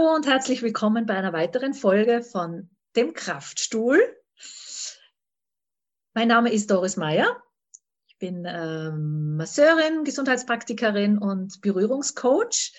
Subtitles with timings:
[0.00, 4.00] Hallo und herzlich willkommen bei einer weiteren Folge von dem Kraftstuhl.
[6.14, 7.42] Mein Name ist Doris Meyer.
[8.06, 12.72] Ich bin ähm, Masseurin, Gesundheitspraktikerin und Berührungscoach.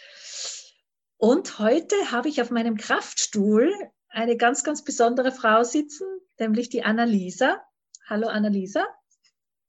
[1.17, 3.71] Und heute habe ich auf meinem Kraftstuhl
[4.09, 6.07] eine ganz, ganz besondere Frau sitzen,
[6.39, 7.61] nämlich die Annalisa.
[8.07, 8.83] Hallo Annalisa.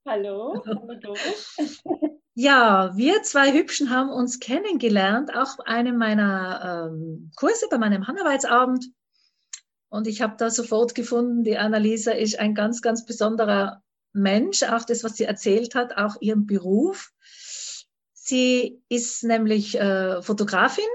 [0.07, 1.83] Hallo, hallo Doris.
[2.35, 8.87] Ja, wir zwei Hübschen haben uns kennengelernt, auch einem meiner ähm, Kurse, bei meinem Handarbeitsabend.
[9.89, 14.83] Und ich habe da sofort gefunden, die Annalisa ist ein ganz, ganz besonderer Mensch, auch
[14.83, 17.11] das, was sie erzählt hat, auch ihren Beruf.
[18.13, 20.89] Sie ist nämlich äh, Fotografin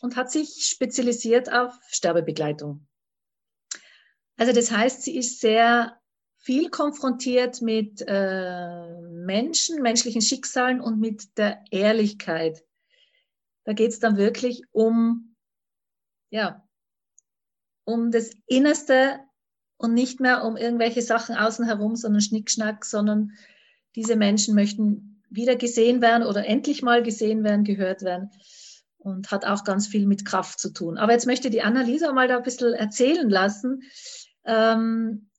[0.00, 2.86] und hat sich spezialisiert auf Sterbebegleitung.
[4.38, 5.98] Also das heißt, sie ist sehr
[6.38, 8.91] viel konfrontiert mit äh,
[9.24, 12.64] Menschen, menschlichen Schicksalen und mit der Ehrlichkeit.
[13.64, 15.36] Da geht es dann wirklich um,
[16.30, 16.66] ja,
[17.84, 19.20] um das Innerste
[19.76, 23.32] und nicht mehr um irgendwelche Sachen außen herum, sondern Schnickschnack, sondern
[23.94, 28.30] diese Menschen möchten wieder gesehen werden oder endlich mal gesehen werden, gehört werden
[28.98, 30.98] und hat auch ganz viel mit Kraft zu tun.
[30.98, 33.82] Aber jetzt möchte die Annalisa mal da ein bisschen erzählen lassen.
[34.44, 35.30] Ähm,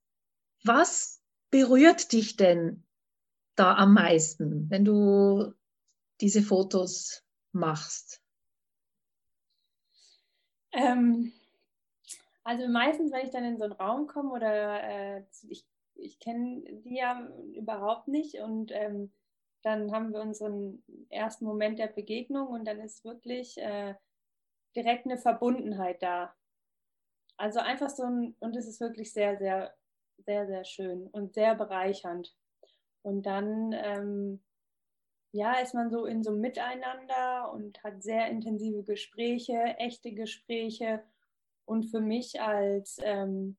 [0.63, 2.82] was berührt dich denn
[3.55, 5.53] da am meisten, wenn du
[6.21, 8.21] diese Fotos machst?
[10.71, 11.31] Ähm,
[12.43, 15.65] also meistens, wenn ich dann in so einen Raum komme oder äh, ich,
[15.95, 19.11] ich kenne die ja überhaupt nicht und ähm,
[19.61, 23.95] dann haben wir unseren ersten Moment der Begegnung und dann ist wirklich äh,
[24.75, 26.35] direkt eine Verbundenheit da.
[27.37, 29.73] Also einfach so ein, und es ist wirklich sehr, sehr
[30.25, 32.33] sehr, sehr schön und sehr bereichernd.
[33.03, 34.41] Und dann ähm,
[35.33, 41.03] ja, ist man so in so einem Miteinander und hat sehr intensive Gespräche, echte Gespräche.
[41.65, 43.57] Und für mich als ähm,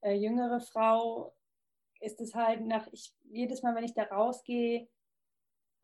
[0.00, 1.34] äh, jüngere Frau
[2.00, 4.88] ist es halt nach, ich, jedes Mal, wenn ich da rausgehe,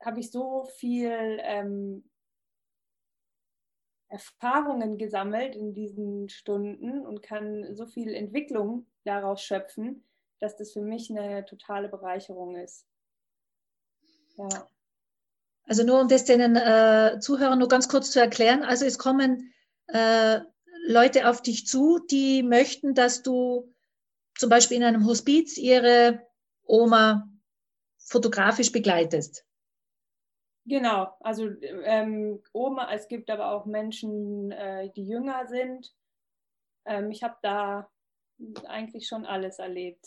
[0.05, 2.11] habe ich so viel ähm,
[4.09, 10.05] Erfahrungen gesammelt in diesen Stunden und kann so viel Entwicklung daraus schöpfen,
[10.41, 12.90] dass das für mich eine totale Bereicherung ist.
[14.37, 14.67] Ja.
[15.65, 18.65] Also nur um das den äh, Zuhörern nur ganz kurz zu erklären.
[18.65, 19.53] Also es kommen
[19.87, 20.41] äh,
[20.87, 23.73] Leute auf dich zu, die möchten, dass du
[24.37, 26.27] zum Beispiel in einem Hospiz ihre
[26.65, 27.29] Oma
[27.99, 29.45] fotografisch begleitest.
[30.67, 31.49] Genau, also
[31.85, 35.95] ähm, Oma, es gibt aber auch Menschen, äh, die jünger sind.
[36.85, 37.91] Ähm, ich habe da
[38.67, 40.07] eigentlich schon alles erlebt.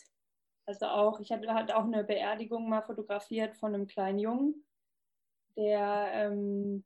[0.65, 4.65] Also auch, ich hatte, hatte auch eine Beerdigung mal fotografiert von einem kleinen Jungen,
[5.57, 6.85] der ähm,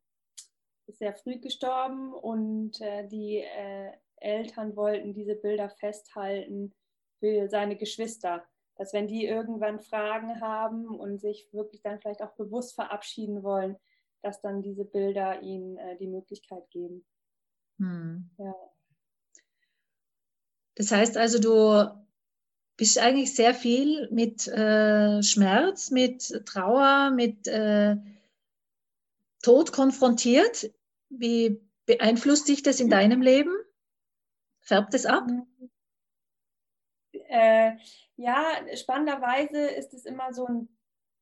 [0.87, 6.73] ist sehr früh gestorben und äh, die äh, Eltern wollten diese Bilder festhalten
[7.19, 8.43] für seine Geschwister.
[8.75, 13.77] Dass wenn die irgendwann Fragen haben und sich wirklich dann vielleicht auch bewusst verabschieden wollen,
[14.21, 17.05] dass dann diese Bilder ihnen äh, die Möglichkeit geben.
[17.79, 18.29] Hm.
[18.37, 18.55] Ja.
[20.75, 22.06] Das heißt also, du
[22.77, 27.97] bist eigentlich sehr viel mit äh, Schmerz, mit Trauer, mit äh,
[29.41, 30.71] Tod konfrontiert.
[31.09, 33.53] Wie beeinflusst dich das in deinem Leben?
[34.61, 35.27] Färbt es ab?
[37.29, 37.71] Äh,
[38.15, 38.45] ja,
[38.75, 40.69] spannenderweise ist es immer so ein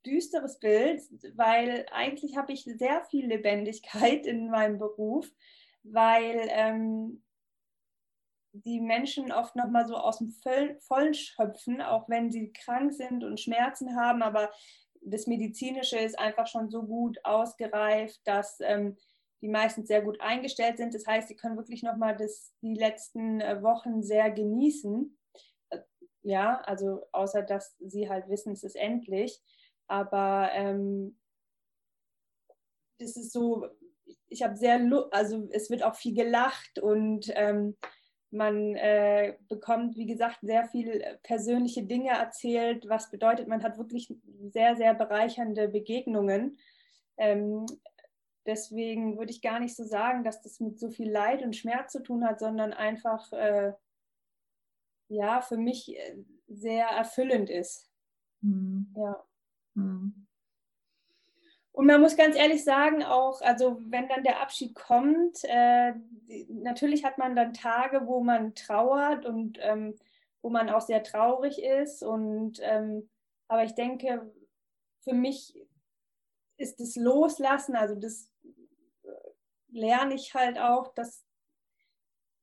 [0.05, 1.01] düsteres Bild,
[1.35, 5.31] weil eigentlich habe ich sehr viel Lebendigkeit in meinem Beruf,
[5.83, 7.23] weil ähm,
[8.63, 13.23] die Menschen oft noch mal so aus dem Vollen schöpfen, auch wenn sie krank sind
[13.23, 14.51] und Schmerzen haben, aber
[15.01, 18.97] das Medizinische ist einfach schon so gut ausgereift, dass ähm,
[19.41, 20.93] die meistens sehr gut eingestellt sind.
[20.93, 25.16] Das heißt, sie können wirklich noch mal das, die letzten äh, Wochen sehr genießen.
[25.69, 25.79] Äh,
[26.23, 29.39] ja, also außer dass sie halt wissen, es ist endlich.
[29.87, 31.19] Aber ähm,
[32.97, 33.67] das ist so,
[34.27, 34.79] ich habe sehr,
[35.11, 37.78] also es wird auch viel gelacht und ähm,
[38.31, 44.13] man äh, bekommt, wie gesagt, sehr viel persönliche Dinge erzählt, was bedeutet, man hat wirklich
[44.51, 46.57] sehr, sehr bereichernde Begegnungen.
[47.17, 47.66] Ähm,
[48.45, 51.91] deswegen würde ich gar nicht so sagen, dass das mit so viel Leid und Schmerz
[51.91, 53.73] zu tun hat, sondern einfach, äh,
[55.07, 56.17] ja, für mich äh,
[56.47, 57.89] sehr erfüllend ist.
[58.41, 58.93] Mhm.
[58.95, 59.23] Ja.
[59.75, 60.24] Mhm.
[61.75, 65.91] Und man muss ganz ehrlich sagen, auch, also wenn dann der Abschied kommt, äh,
[66.47, 69.93] natürlich hat man dann Tage, wo man trauert und ähm,
[70.41, 72.01] wo man auch sehr traurig ist.
[72.01, 73.09] Und ähm,
[73.49, 74.33] aber ich denke,
[75.01, 75.53] für mich
[76.55, 78.31] ist das Loslassen, also das
[79.03, 79.09] äh,
[79.67, 81.25] lerne ich halt auch, dass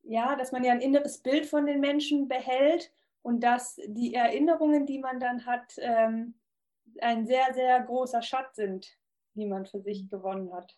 [0.03, 2.91] ja, dass man ja ein inneres Bild von den Menschen behält
[3.23, 6.35] und dass die Erinnerungen, die man dann hat, ähm,
[7.01, 8.95] ein sehr, sehr großer Schatz sind,
[9.35, 10.75] die man für sich gewonnen hat.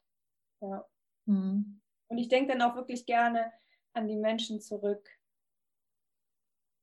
[0.61, 0.85] Ja.
[1.25, 1.81] Mhm.
[2.07, 3.51] Und ich denke dann auch wirklich gerne
[3.93, 5.07] an die Menschen zurück.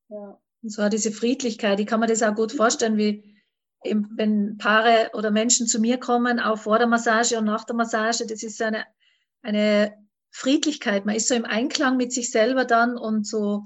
[0.09, 0.39] Ja.
[0.61, 3.37] Und zwar diese Friedlichkeit, ich kann mir das auch gut vorstellen, wie
[3.83, 7.75] eben, wenn Paare oder Menschen zu mir kommen, auch vor der Massage und nach der
[7.75, 8.85] Massage, das ist eine,
[9.41, 9.93] eine
[10.31, 11.05] Friedlichkeit.
[11.05, 13.63] Man ist so im Einklang mit sich selber dann und so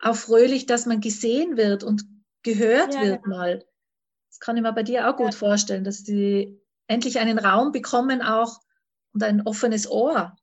[0.00, 2.02] auch fröhlich, dass man gesehen wird und
[2.42, 3.36] gehört ja, wird genau.
[3.36, 3.64] mal.
[4.28, 5.38] Das kann ich mir bei dir auch gut ja.
[5.38, 8.60] vorstellen, dass die endlich einen Raum bekommen auch
[9.12, 10.36] und ein offenes Ohr.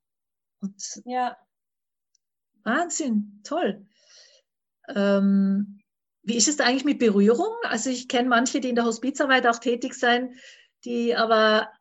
[0.62, 1.38] Und ja.
[2.64, 3.86] Wahnsinn, toll.
[4.88, 5.82] Ähm,
[6.24, 7.56] wie ist es da eigentlich mit Berührung?
[7.64, 10.36] Also ich kenne manche, die in der Hospizarbeit auch tätig sind,
[10.86, 11.72] die aber,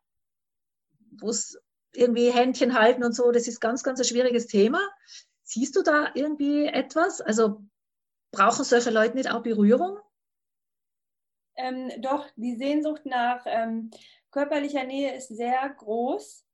[1.19, 1.61] wo es
[1.93, 4.79] irgendwie Händchen halten und so, das ist ganz, ganz ein schwieriges Thema.
[5.43, 7.21] Siehst du da irgendwie etwas?
[7.21, 7.63] Also
[8.31, 9.99] brauchen solche Leute nicht auch Berührung?
[11.55, 13.91] Ähm, doch, die Sehnsucht nach ähm,
[14.31, 16.45] körperlicher Nähe ist sehr groß.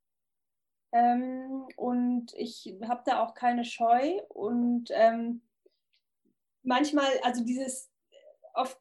[0.92, 4.20] Ähm, und ich habe da auch keine Scheu.
[4.30, 5.42] Und ähm,
[6.64, 7.92] manchmal, also dieses,
[8.54, 8.80] oft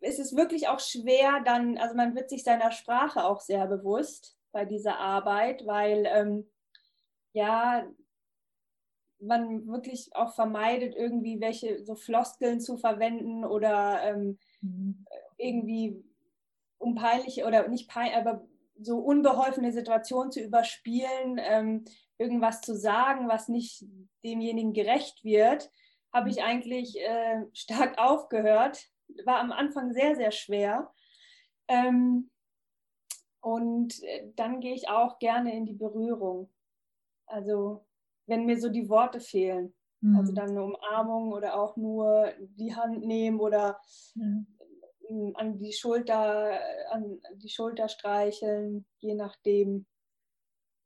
[0.00, 4.36] ist es wirklich auch schwer, dann, also man wird sich seiner Sprache auch sehr bewusst
[4.52, 6.50] bei dieser Arbeit, weil ähm,
[7.32, 7.86] ja,
[9.20, 15.04] man wirklich auch vermeidet, irgendwie welche so Floskeln zu verwenden oder ähm, mhm.
[15.36, 16.02] irgendwie
[16.80, 18.46] unpeinliche oder nicht peinlich, aber
[18.80, 21.84] so unbeholfene Situationen zu überspielen, ähm,
[22.18, 23.84] irgendwas zu sagen, was nicht
[24.24, 25.70] demjenigen gerecht wird
[26.12, 28.88] habe ich eigentlich äh, stark aufgehört.
[29.24, 30.92] War am Anfang sehr, sehr schwer.
[31.68, 32.30] Ähm,
[33.40, 36.50] und äh, dann gehe ich auch gerne in die Berührung.
[37.26, 37.86] Also
[38.26, 39.74] wenn mir so die Worte fehlen.
[40.00, 40.16] Mhm.
[40.16, 43.80] Also dann eine Umarmung oder auch nur die Hand nehmen oder
[44.14, 44.46] mhm.
[45.34, 46.58] An die Schulter,
[46.90, 49.86] an die Schulter streicheln, je nachdem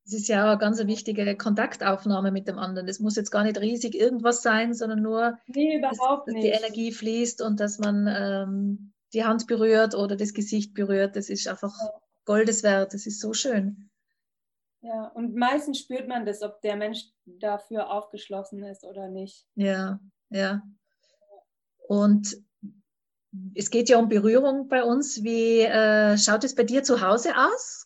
[0.06, 2.88] es ist ja auch eine ganz wichtige Kontaktaufnahme mit dem anderen.
[2.88, 6.92] Es muss jetzt gar nicht riesig irgendwas sein, sondern nur, nee, dass, dass, die Energie
[6.92, 11.16] fließt und dass man ähm, die Hand berührt oder das Gesicht berührt.
[11.16, 11.90] Das ist einfach ja.
[12.26, 12.92] Goldes wert.
[12.92, 13.88] Das ist so schön.
[14.82, 19.46] Ja, und meistens spürt man das, ob der Mensch dafür aufgeschlossen ist oder nicht.
[19.54, 19.98] Ja,
[20.28, 20.62] ja.
[21.88, 22.36] Und
[23.54, 25.22] es geht ja um Berührung bei uns.
[25.22, 27.84] Wie äh, schaut es bei dir zu Hause aus?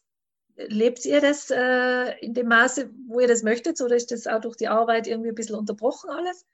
[0.66, 4.40] lebt ihr das äh, in dem Maße, wo ihr das möchtet, oder ist das auch
[4.40, 6.46] durch die Arbeit irgendwie ein bisschen unterbrochen alles?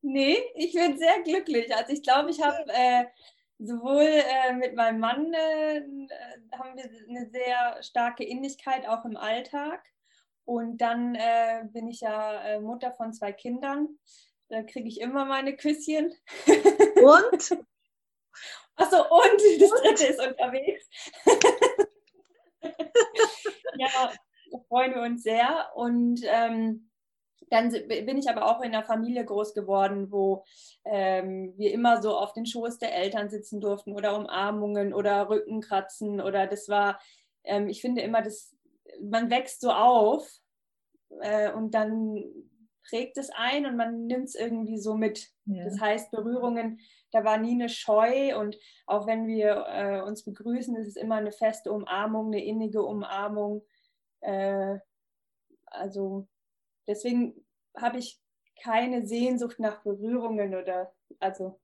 [0.00, 1.74] Nee, ich bin sehr glücklich.
[1.74, 3.04] Also ich glaube, ich habe äh,
[3.58, 5.82] sowohl äh, mit meinem Mann äh,
[6.52, 9.82] haben wir eine sehr starke Innigkeit auch im Alltag.
[10.44, 13.98] Und dann äh, bin ich ja äh, Mutter von zwei Kindern.
[14.48, 16.14] Da kriege ich immer meine Küsschen.
[16.46, 17.58] Und?
[18.76, 20.88] Achso, und das dritte ist unterwegs.
[23.76, 24.12] ja,
[24.68, 25.70] freuen wir uns sehr.
[25.74, 26.88] Und ähm,
[27.50, 30.44] dann bin ich aber auch in einer Familie groß geworden, wo
[30.84, 36.20] ähm, wir immer so auf den Schoß der Eltern sitzen durften oder Umarmungen oder Rückenkratzen
[36.20, 37.00] oder das war,
[37.44, 38.54] ähm, ich finde immer, das,
[39.00, 40.28] man wächst so auf
[41.20, 42.22] äh, und dann
[42.88, 45.28] prägt es ein und man nimmt es irgendwie so mit.
[45.46, 45.64] Ja.
[45.64, 46.78] Das heißt, Berührungen
[47.12, 51.16] da war nie eine Scheu und auch wenn wir äh, uns begrüßen, ist es immer
[51.16, 53.64] eine feste Umarmung, eine innige Umarmung.
[54.20, 54.78] Äh,
[55.66, 56.28] also
[56.86, 58.20] deswegen habe ich
[58.62, 61.58] keine Sehnsucht nach Berührungen oder also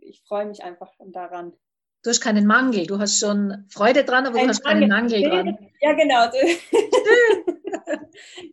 [0.00, 1.52] ich freue mich einfach daran.
[2.02, 4.88] Du hast keinen Mangel, du hast schon Freude dran, aber Ein du hast Mangel.
[4.88, 5.58] keinen Mangel dran.
[5.80, 6.30] Ja, genau.
[6.32, 7.62] Schön.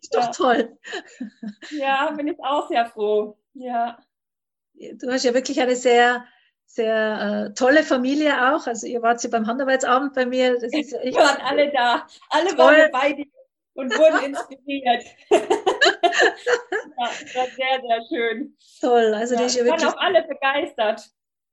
[0.02, 0.32] Ist doch ja.
[0.32, 0.78] toll.
[1.72, 3.38] Ja, bin ich auch sehr froh.
[3.54, 3.98] Ja
[4.74, 6.26] du hast ja wirklich eine sehr,
[6.66, 8.68] sehr äh, tolle Familie auch.
[8.68, 10.54] Also ihr wart ja beim Handarbeitsabend bei mir.
[10.54, 12.08] Das ist echt waren alle da.
[12.30, 12.58] Alle toll.
[12.58, 13.26] waren bei dir
[13.76, 15.04] und wurden inspiriert.
[15.30, 15.40] ja,
[16.98, 18.58] das war sehr, sehr schön.
[18.80, 19.14] Toll.
[19.14, 19.84] Also ja, die ist ja wirklich...
[19.84, 21.10] waren auch alle begeistert.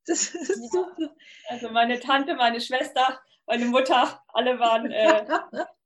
[0.06, 1.14] Das ist super.
[1.48, 5.24] Also meine Tante, meine Schwester, meine Mutter, alle waren äh,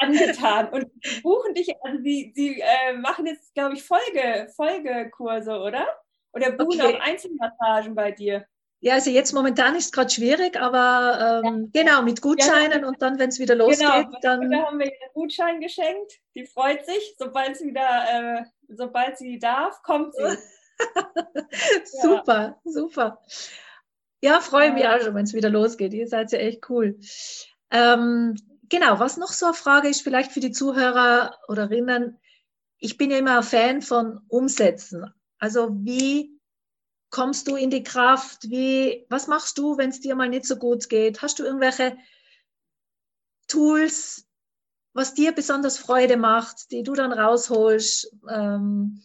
[0.00, 0.90] angetan und
[1.22, 5.86] buchen dich, also sie, sie äh, machen jetzt, glaube ich, Folge, Folgekurse, oder?
[6.32, 6.96] Oder buchen okay.
[6.96, 8.46] auch Einzelmassagen bei dir?
[8.82, 11.82] Ja, also jetzt momentan ist es gerade schwierig, aber ähm, ja.
[11.82, 14.18] genau, mit Gutscheinen ja, und dann, wenn es wieder losgeht, genau.
[14.22, 14.50] dann.
[14.50, 16.18] Da haben wir einen Gutschein geschenkt.
[16.34, 20.38] Die freut sich, sobald sie wieder, äh, sobald sie darf, kommt sie.
[22.00, 22.70] super, ja.
[22.70, 23.22] super.
[24.22, 25.92] Ja, freue mich auch schon, wenn es wieder losgeht.
[25.92, 26.98] Ihr seid ja echt cool.
[27.70, 28.34] Ähm,
[28.70, 32.18] genau, was noch so eine Frage ist, vielleicht für die Zuhörer oder Rinnen,
[32.78, 35.12] ich bin ja immer ein Fan von Umsetzen.
[35.38, 36.40] Also wie
[37.10, 38.48] kommst du in die Kraft?
[38.48, 41.20] Wie, was machst du, wenn es dir mal nicht so gut geht?
[41.20, 41.96] Hast du irgendwelche
[43.48, 44.26] Tools,
[44.94, 49.02] was dir besonders Freude macht, die du dann rausholst, ähm,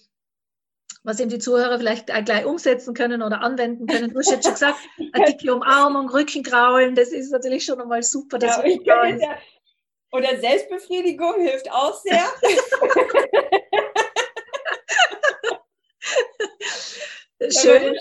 [1.03, 4.11] was eben die Zuhörer vielleicht gleich umsetzen können oder anwenden können.
[4.11, 4.77] Du hast jetzt schon gesagt,
[5.27, 8.39] dicke Umarmung, Rückenkraulen, das ist natürlich schon einmal super.
[8.39, 9.37] Dass ja, ja,
[10.15, 12.25] oder Selbstbefriedigung hilft auch sehr.
[17.61, 17.95] Schön.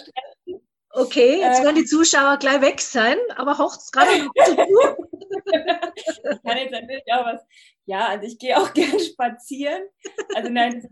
[0.91, 1.85] Okay, jetzt werden die.
[1.85, 4.97] Zuschauer gleich weg sein, aber hocht es gerade noch zu tun.
[5.97, 7.41] ich kann jetzt natürlich auch was.
[7.87, 9.83] Ja, also ich gehe auch gern spazieren.
[10.35, 10.89] Also nein.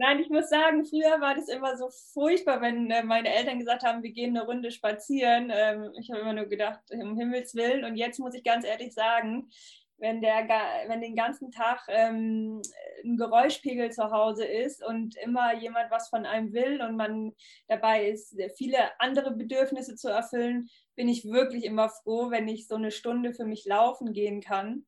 [0.00, 3.82] Nein, ich muss sagen, früher war das immer so furchtbar, wenn äh, meine Eltern gesagt
[3.82, 5.52] haben, wir gehen eine Runde spazieren.
[5.54, 7.84] Ähm, ich habe immer nur gedacht, um Himmels Willen.
[7.84, 9.50] Und jetzt muss ich ganz ehrlich sagen,
[9.98, 10.48] wenn, der,
[10.86, 12.62] wenn den ganzen Tag ähm,
[13.04, 17.34] ein Geräuschpegel zu Hause ist und immer jemand was von einem will und man
[17.68, 22.76] dabei ist, viele andere Bedürfnisse zu erfüllen, bin ich wirklich immer froh, wenn ich so
[22.76, 24.86] eine Stunde für mich laufen gehen kann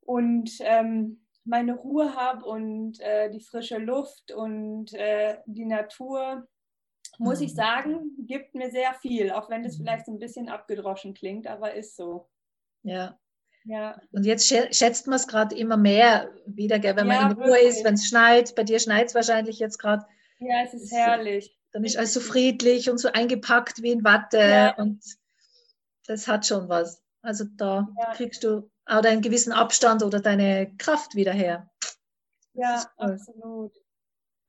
[0.00, 6.46] und ähm, meine Ruhe habe und äh, die frische Luft und äh, die Natur.
[7.18, 7.56] Muss ich mhm.
[7.56, 9.82] sagen, gibt mir sehr viel, auch wenn das mhm.
[9.82, 12.28] vielleicht so ein bisschen abgedroschen klingt, aber ist so.
[12.82, 13.18] Ja,
[13.64, 13.98] ja.
[14.12, 17.46] Und jetzt schätzt man es gerade immer mehr wieder, gell, wenn ja, man in Ruhe
[17.52, 17.68] wirklich.
[17.68, 18.54] ist, wenn es schneit.
[18.54, 20.04] Bei dir schneit es wahrscheinlich jetzt gerade.
[20.38, 21.56] Ja, es ist herrlich.
[21.72, 24.38] Dann ist alles so friedlich und so eingepackt wie in Watte.
[24.38, 24.76] Ja.
[24.76, 25.02] Und
[26.06, 27.02] das hat schon was.
[27.22, 28.12] Also da ja.
[28.12, 31.70] kriegst du auch deinen gewissen Abstand oder deine Kraft wieder her.
[32.52, 33.72] Ja, absolut.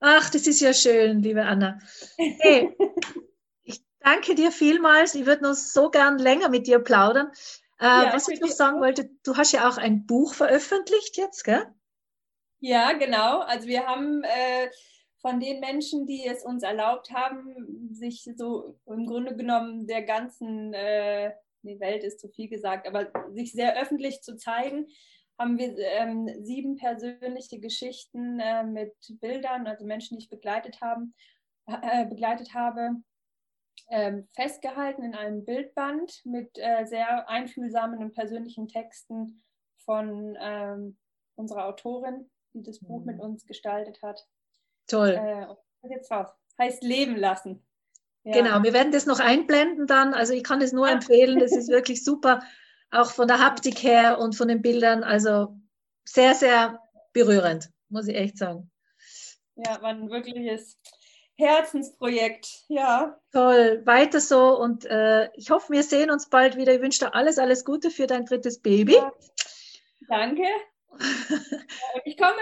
[0.00, 1.78] Ach, das ist ja schön, liebe Anna.
[2.16, 2.76] Hey,
[3.64, 5.14] ich danke dir vielmals.
[5.14, 7.32] Ich würde noch so gern länger mit dir plaudern.
[7.78, 11.44] Äh, ja, was ich noch sagen wollte, du hast ja auch ein Buch veröffentlicht jetzt,
[11.44, 11.66] gell?
[12.60, 13.40] Ja, genau.
[13.40, 14.70] Also wir haben äh,
[15.20, 20.72] von den Menschen, die es uns erlaubt haben, sich so im Grunde genommen der ganzen,
[20.72, 21.32] äh,
[21.66, 24.86] die Welt ist zu viel gesagt, aber sich sehr öffentlich zu zeigen,
[25.38, 31.14] haben wir ähm, sieben persönliche Geschichten äh, mit Bildern, also Menschen, die ich begleitet, haben,
[31.66, 33.02] äh, begleitet habe,
[33.90, 39.42] ähm, festgehalten in einem Bildband mit äh, sehr einfühlsamen und persönlichen Texten
[39.84, 40.98] von ähm,
[41.36, 43.22] unserer Autorin, die das Buch mit mhm.
[43.22, 44.26] uns gestaltet hat.
[44.86, 45.10] Toll.
[45.10, 45.46] Äh,
[45.90, 46.28] jetzt raus.
[46.58, 47.64] Heißt Leben lassen.
[48.26, 48.32] Ja.
[48.42, 50.12] Genau, wir werden das noch einblenden dann.
[50.12, 51.38] Also ich kann das nur empfehlen.
[51.38, 52.42] Das ist wirklich super,
[52.90, 55.04] auch von der Haptik her und von den Bildern.
[55.04, 55.56] Also
[56.04, 56.80] sehr, sehr
[57.12, 58.68] berührend, muss ich echt sagen.
[59.54, 60.76] Ja, war ein wirkliches
[61.36, 63.16] Herzensprojekt, ja.
[63.30, 66.74] Toll, weiter so und äh, ich hoffe, wir sehen uns bald wieder.
[66.74, 68.94] Ich wünsche dir alles, alles Gute für dein drittes Baby.
[68.96, 69.12] Ja.
[70.08, 70.42] Danke.
[72.04, 72.34] ich komme,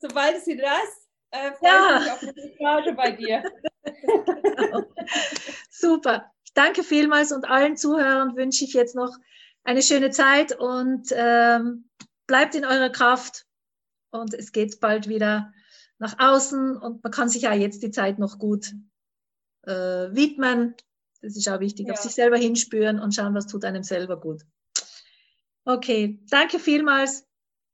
[0.00, 2.00] sobald es wieder ist, äh, freue ja.
[2.00, 3.44] mich auf eine Frage bei dir.
[3.82, 4.84] genau.
[5.70, 6.32] Super.
[6.54, 9.16] Danke vielmals und allen Zuhörern wünsche ich jetzt noch
[9.64, 11.88] eine schöne Zeit und ähm,
[12.26, 13.46] bleibt in eurer Kraft
[14.10, 15.52] und es geht bald wieder
[15.98, 18.74] nach außen und man kann sich ja jetzt die Zeit noch gut
[19.62, 19.72] äh,
[20.14, 20.74] widmen.
[21.20, 21.94] Das ist auch wichtig, ja.
[21.94, 24.42] auf sich selber hinspüren und schauen, was tut einem selber gut.
[25.64, 27.24] Okay, danke vielmals.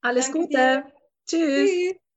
[0.02, 0.52] Alles danke Gute.
[0.56, 0.92] Dir.
[1.26, 1.70] Tschüss.
[1.70, 2.07] Tschüss.